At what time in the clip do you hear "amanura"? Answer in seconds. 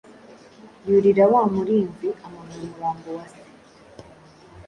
2.25-2.61